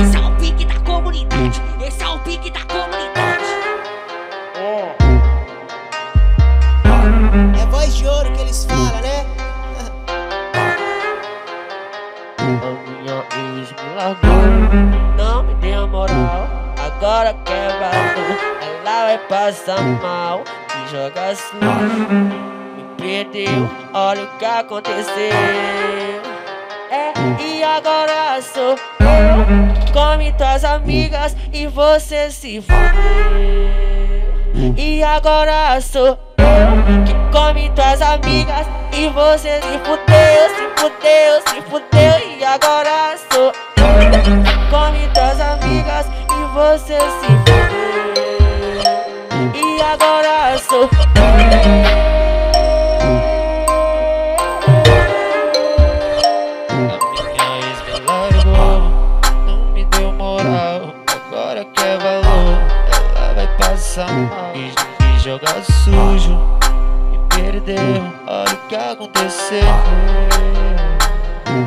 [0.00, 1.62] Esse é o pique da comunidade.
[1.86, 3.44] Esse é o pique da comunidade.
[7.60, 9.26] É voz de ouro que eles falam, né?
[12.38, 12.42] A
[12.88, 13.24] minha
[13.60, 14.44] ex me largou,
[15.16, 16.48] não me deu moral.
[16.78, 18.38] Agora quer valor,
[18.80, 20.44] ela vai passar mal.
[20.74, 22.08] Me joga sujo,
[22.76, 23.70] me perdeu.
[23.92, 25.93] Olha o que aconteceu.
[26.94, 29.88] É, e agora sou eu.
[29.92, 32.84] Come tuas amigas e você se fudeu.
[34.76, 36.16] E agora sou eu
[37.04, 42.38] que come tuas amigas e você se fudeu, se fudeu, se fudeu.
[42.38, 43.54] E agora sou eu
[44.70, 48.04] come tuas amigas e você se fudeu.
[49.52, 51.03] E agora sou A
[61.84, 62.56] Quer valor,
[63.14, 64.52] ela vai passar mal.
[64.54, 64.72] E,
[65.04, 66.40] e jogar sujo,
[67.10, 68.02] me perdeu.
[68.26, 69.60] Olha o que aconteceu.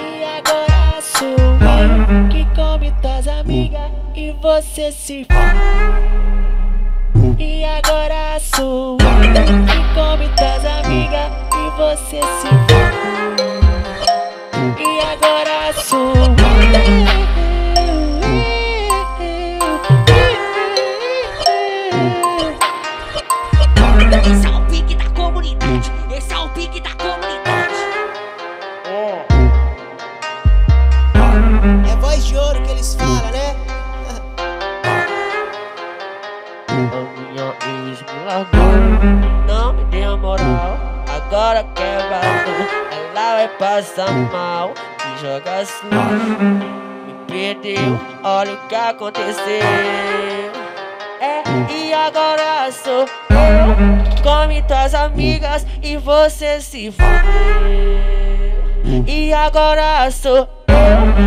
[0.00, 5.94] E agora sou eu que come tuas amigas e você se fudeu.
[7.36, 9.06] E agora sou eu
[9.66, 13.58] que come tuas amigas e você se fudeu.
[14.78, 16.33] E agora sou
[41.54, 42.66] Agora quer valor,
[43.12, 44.74] ela vai passar mal.
[45.04, 46.36] Me joga sujo,
[47.06, 48.00] me perdeu.
[48.24, 49.62] Olha o que aconteceu.
[51.20, 53.76] É, e agora sou eu.
[54.24, 57.14] Come tuas amigas e você se fudeu.
[59.06, 60.48] E agora sou eu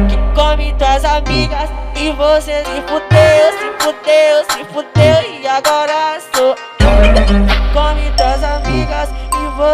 [0.09, 5.41] que come tuas amigas e você se fudeu, se fudeu, se fudeu.
[5.41, 6.36] E agora sou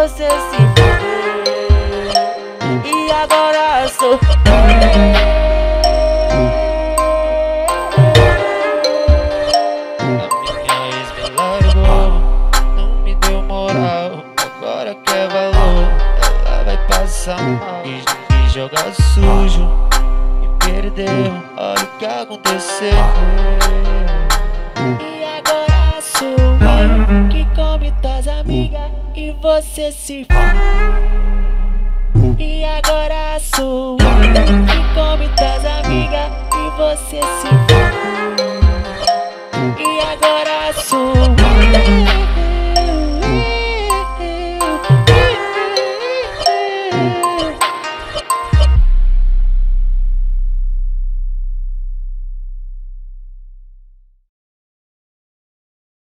[0.04, 1.94] você se fudeu.
[2.84, 4.20] E agora sou.
[17.84, 18.04] E,
[18.34, 19.64] e jogar sujo,
[20.40, 21.32] me perdeu.
[21.56, 22.98] Olha o que aconteceu.
[25.00, 26.36] E agora sou
[27.30, 30.38] que come tuas amigas e você se foi.
[32.38, 35.28] E agora sou E que come
[35.64, 37.88] amigas e você se foi.
[39.78, 41.33] E agora sou